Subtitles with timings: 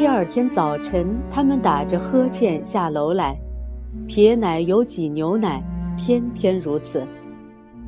[0.00, 3.38] 第二天早晨，他们打着呵欠下楼来，
[4.08, 5.62] 撇奶油挤牛奶，
[5.94, 7.06] 天天如此。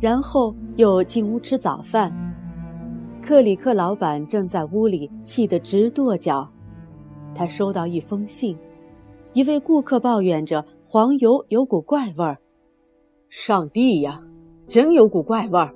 [0.00, 2.12] 然后又进屋吃早饭。
[3.20, 6.48] 克里克老板正在屋里气得直跺脚。
[7.34, 8.56] 他收到一封信，
[9.32, 12.38] 一位顾客抱怨着黄油有股怪味儿。
[13.30, 14.22] 上帝呀，
[14.68, 15.74] 真有股怪味儿！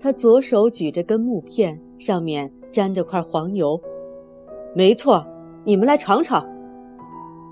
[0.00, 3.80] 他左手举着根木片，上面沾着块黄油。
[4.76, 5.24] 没错，
[5.62, 6.44] 你们来尝尝。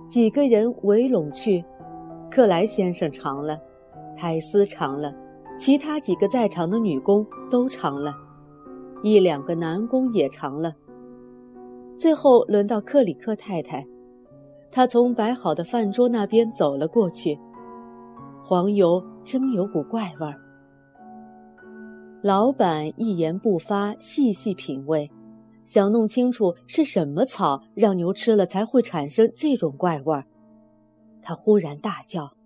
[0.08, 1.64] 几个人围拢去，
[2.28, 3.56] 克莱先生尝了，
[4.16, 5.14] 泰斯尝了，
[5.56, 8.12] 其他几个在场的女工都尝了，
[9.04, 10.74] 一两个男工也尝了。
[11.96, 13.86] 最后轮到克里克太太，
[14.72, 17.38] 她从摆好的饭桌那边走了过去。
[18.42, 20.34] 黄油真有股怪味儿。
[22.20, 25.08] 老板一言不发，细细品味，
[25.72, 30.26] 想弄清楚是什么草让牛吃了才会产生这种怪味儿。
[31.22, 32.36] 他忽然大叫：“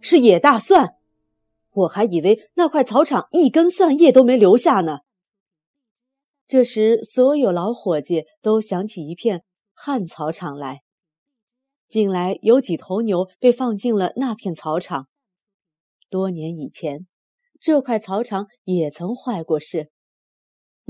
[0.00, 0.96] 是野大蒜！
[1.70, 5.00] 我还以为那块草场一根蒜叶都没留下呢。”
[6.48, 9.44] 这时，所有老伙计都想起一片
[9.74, 10.80] 旱草场来。
[11.90, 15.08] 近来有几头牛被放进了那片草场。
[16.08, 17.06] 多年以前。
[17.62, 19.90] 这块草场也曾坏过事，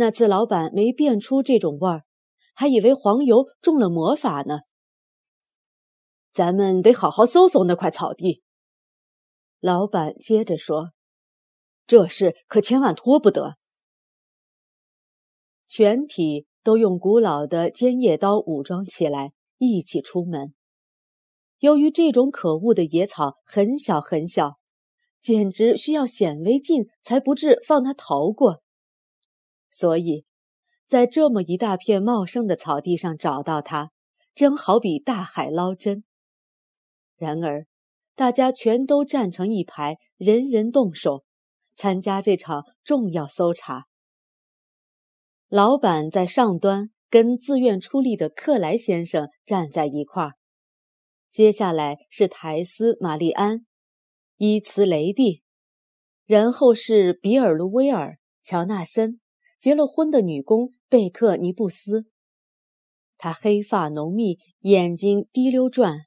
[0.01, 2.05] 那次老板没变出这种味儿，
[2.55, 4.61] 还以为黄油中了魔法呢。
[6.33, 8.43] 咱们得好好搜搜那块草地。
[9.61, 10.93] 老板接着说
[11.87, 13.57] ：“这事可千万拖不得。”
[15.69, 20.55] 全体都用古老的尖叶刀武装起来，一起出门。
[21.59, 24.59] 由于这种可恶的野草很小很小。
[25.21, 28.63] 简直需要显微镜才不致放他逃过。
[29.81, 30.27] 所以，
[30.87, 33.93] 在这么一大片茂盛的草地上找到他，
[34.35, 36.05] 真好比大海捞针。
[37.17, 37.65] 然而，
[38.15, 41.25] 大家全都站成一排，人人动手，
[41.77, 43.87] 参加这场重要搜查。
[45.49, 50.35] 老板在上端，跟自愿出力的克莱先生站在一块儿。
[51.31, 53.65] 接下来是苔丝、玛丽安。
[54.37, 55.43] 伊茨雷蒂，
[56.27, 59.21] 然后是比尔·卢威尔、乔纳森，
[59.61, 62.07] 结了婚的女工贝克尼布斯。
[63.19, 66.07] 她黑发浓密，眼睛滴溜转。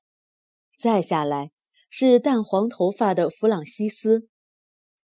[0.80, 1.52] 再下来
[1.92, 4.28] 是淡黄头发的弗朗西斯，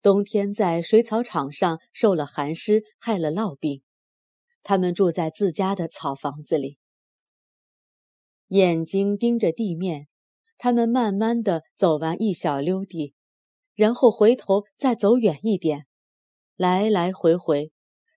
[0.03, 3.83] 冬天在水草场上受了寒湿，害了烙病。
[4.63, 6.77] 他们住在自家的草房子里，
[8.49, 10.07] 眼睛盯着地面。
[10.59, 13.15] 他们慢慢的走完一小溜地，
[13.75, 15.87] 然后回头再走远一点，
[16.57, 17.73] 来来回回，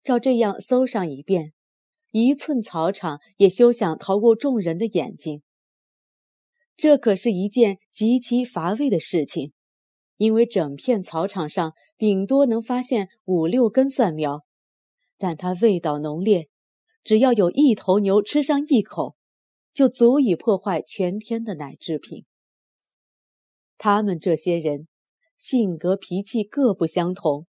[0.08, 1.52] 照这样搜上一遍，
[2.14, 5.42] 一寸草场也休想逃过众人的眼睛。
[6.78, 9.52] 这可是一件极其乏味的事情，
[10.16, 14.46] 因为整片草场上顶多能发现五六根蒜苗，
[15.18, 16.48] 但它味道浓烈，
[17.04, 19.18] 只要有一头牛吃上一口。
[19.74, 22.26] 就足以破坏全天的奶制品。
[23.78, 24.88] 他们这些人
[25.38, 27.46] 性格脾气各不相同，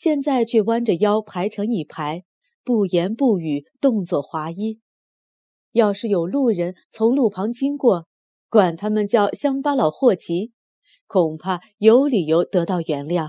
[0.00, 2.24] 现在却弯着腰排成一排，
[2.64, 4.80] 不言不语，动作滑稽。
[5.72, 8.06] 要是有路人从路旁经过，
[8.48, 10.52] 管他们叫乡巴佬霍奇，
[11.06, 13.28] 恐怕有理由得到原谅。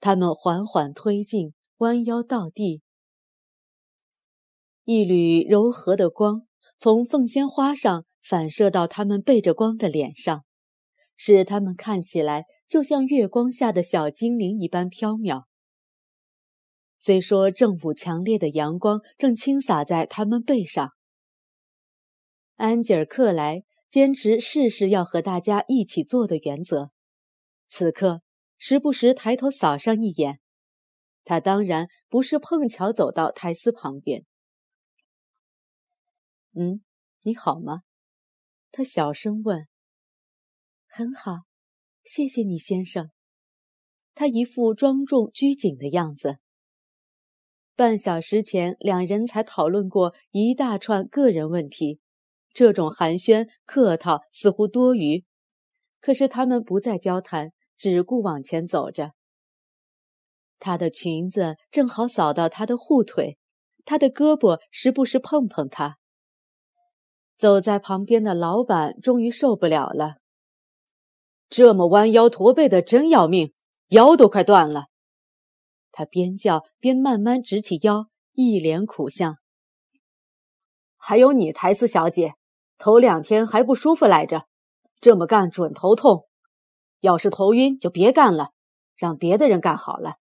[0.00, 2.82] 他们缓缓推进，弯腰倒地，
[4.84, 6.42] 一缕柔和的光。
[6.78, 10.44] 从凤仙花上反射到他们背着光的脸上，
[11.16, 15.44] 使他们看起来就像月光下的小精灵一般飘渺。
[17.04, 20.94] 虽说正午强烈的阳光正倾洒在他们背上，
[22.54, 26.92] 安吉尔克莱坚持事事要和大家一起做的原则，
[27.68, 28.22] 此刻
[28.56, 30.40] 时不时抬头扫上一眼。
[31.24, 34.24] 他当然不是碰巧走到泰斯旁边。
[36.54, 36.80] 嗯，
[37.20, 37.82] 你好吗？
[38.72, 39.68] 他小声问。
[40.86, 41.42] 很好，
[42.02, 43.10] 谢谢你，先生。
[44.14, 46.38] 他一副庄重拘谨的样子。
[47.76, 51.98] 半小时前，两人才讨论过一大串个人问题，
[52.52, 55.24] 这种寒暄客套似乎多余。
[56.00, 59.10] 可是他们不再交谈，只顾往前走着。
[60.60, 63.38] 她的裙子正好扫到他的护腿，
[63.84, 65.98] 他的胳膊时不时碰碰她。
[67.36, 70.18] 走在旁边的老板终于受不了了
[71.50, 73.52] ：“这么弯腰驼背的真要命，
[73.88, 74.84] 腰都快断了。”
[75.96, 79.36] 他边叫边慢慢直起腰，一脸苦相。
[80.96, 82.34] 还有你，台斯小姐，
[82.78, 84.48] 头两天还不舒服来着，
[85.00, 86.26] 这么干准头痛。
[86.98, 88.50] 要是头晕就别干了，
[88.96, 90.16] 让别的人干好了。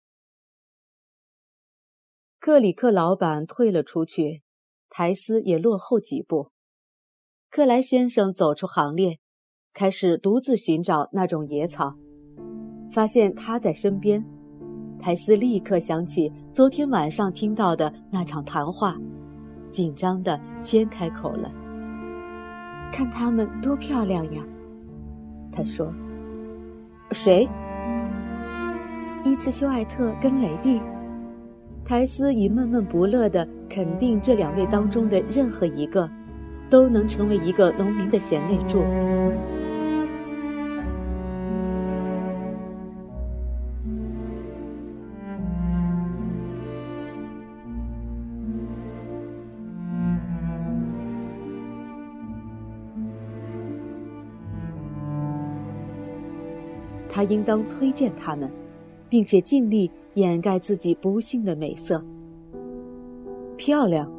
[2.39, 4.43] 克里克老板退了出去，
[4.91, 6.51] 台斯也落后几步。
[7.49, 9.21] 克莱先生走出行列，
[9.73, 11.97] 开始独自寻找那种野草，
[12.93, 14.23] 发现他在身边。
[15.05, 18.97] 泰斯立刻想起昨天晚上听到的那场谈话，
[19.69, 21.51] 紧张的先开口了
[22.95, 24.41] ：“看他们多漂亮呀！”
[25.51, 25.93] 他说
[27.11, 27.49] ：“谁？
[29.25, 30.81] 伊茨修艾特跟雷蒂。”
[31.85, 36.09] 泰斯以闷闷不乐的肯定这两位当中的任何一个，
[36.71, 38.79] 都能成为一个农民的贤内助。
[57.23, 58.51] 应当推荐他们，
[59.09, 62.03] 并且尽力掩盖自己不幸的美色。
[63.57, 64.11] 漂亮，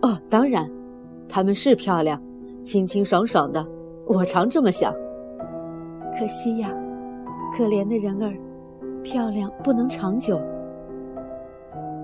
[0.00, 0.70] 哦，当然，
[1.28, 2.20] 他们是漂亮，
[2.62, 3.66] 清清爽爽的，
[4.06, 4.94] 我常这么想。
[6.18, 6.70] 可惜呀，
[7.56, 8.32] 可怜的人儿，
[9.02, 10.40] 漂亮不能长久。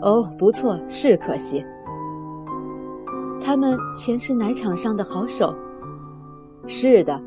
[0.03, 1.65] 哦，不错，是可惜。
[3.41, 5.55] 他们全是奶场上的好手。
[6.67, 7.21] 是的，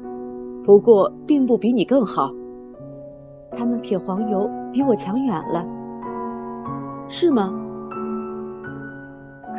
[0.63, 2.31] 不过并不比你更好。
[3.51, 5.65] 他们撇黄油比我强远了，
[7.09, 7.53] 是吗？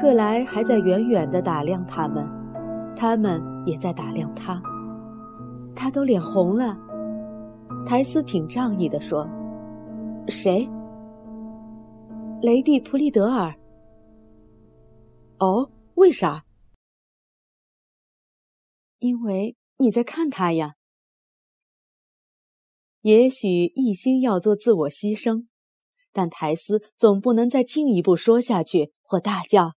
[0.00, 2.26] 克莱还在远远的打量他们，
[2.96, 4.60] 他们也在打量他。
[5.76, 6.76] 他都脸红了。
[7.86, 9.28] 苔丝挺仗义的说
[10.28, 10.68] ：“谁？
[12.40, 13.54] 雷蒂普利德尔。
[15.38, 16.44] 哦，为啥？
[18.98, 20.74] 因为你在看他呀。”
[23.02, 25.46] 也许一心要做自我牺牲，
[26.12, 29.74] 但苔丝总不能再进一步说下去，或大叫：“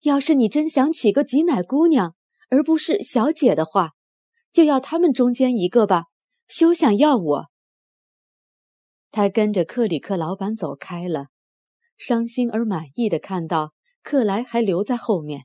[0.00, 2.14] 要是你真想娶个挤奶姑娘，
[2.48, 3.92] 而不是小姐的话，
[4.52, 6.06] 就要他们中间一个吧，
[6.48, 7.46] 休想要我。”
[9.12, 11.26] 他跟着克里克老板走开了，
[11.98, 13.72] 伤心而满意的看到
[14.02, 15.42] 克莱还留在后面。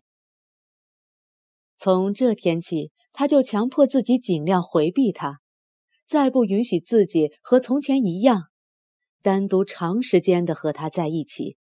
[1.78, 5.42] 从这天起，他就强迫自己尽量回避他。
[6.08, 8.44] 再不允许自己和从前一样，
[9.22, 11.58] 单独长时间的和他在一起，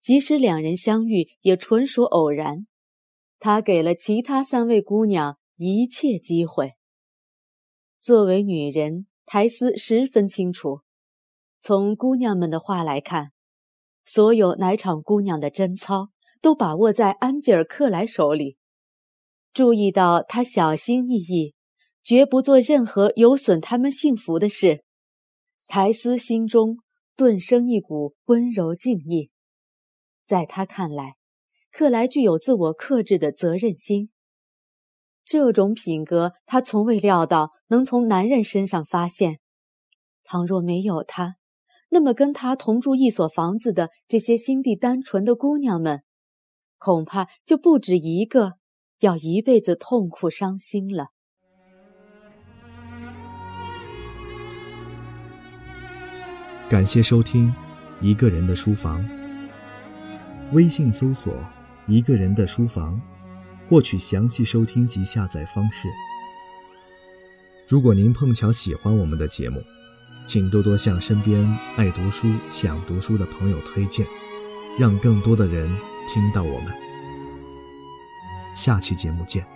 [0.00, 2.66] 即使两人相遇，也纯属偶然。
[3.38, 6.72] 他给了其他三位姑娘一切机会。
[8.00, 10.80] 作为女人，苔丝十分清楚，
[11.60, 13.32] 从姑娘们的话来看，
[14.06, 16.08] 所有奶场姑娘的贞操
[16.40, 18.56] 都把握在安吉尔克莱手里。
[19.52, 21.54] 注意到他小心翼翼。
[22.04, 24.84] 绝不做任何有损他们幸福的事。
[25.66, 26.76] 苔丝心中
[27.16, 29.30] 顿生一股温柔敬意，
[30.26, 31.14] 在他看来，
[31.72, 34.10] 克莱具有自我克制的责任心。
[35.24, 39.38] 这种品格，他从未料到能从男人身上发现。
[40.22, 41.36] 倘若没有他，
[41.88, 46.02] 那么跟他同住一所房子的这些心地单纯的姑娘们，
[46.76, 48.52] 恐怕就不止一个
[48.98, 51.06] 要一辈子痛苦伤心了。
[56.74, 57.46] 感谢收听
[58.00, 59.00] 《一个人的书房》。
[60.50, 61.32] 微信搜索
[61.86, 63.00] “一个人的书房”，
[63.70, 65.86] 获取详细收听及下载方式。
[67.68, 69.62] 如果您碰巧喜欢我们的节目，
[70.26, 74.04] 请多多向身边爱读书、想读书的朋友推荐，
[74.76, 75.68] 让更多的人
[76.12, 76.74] 听到我们。
[78.56, 79.53] 下期节目见。